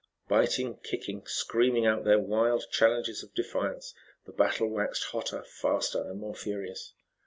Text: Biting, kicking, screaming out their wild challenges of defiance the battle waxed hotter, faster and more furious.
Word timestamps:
Biting, 0.27 0.77
kicking, 0.81 1.27
screaming 1.27 1.85
out 1.85 2.05
their 2.05 2.17
wild 2.17 2.63
challenges 2.71 3.21
of 3.21 3.35
defiance 3.35 3.93
the 4.25 4.31
battle 4.31 4.67
waxed 4.67 5.03
hotter, 5.03 5.43
faster 5.43 6.01
and 6.01 6.19
more 6.19 6.33
furious. 6.33 6.93